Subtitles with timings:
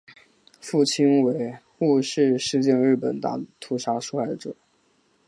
[0.59, 4.55] 父亲为雾社事件日军大屠杀受害者。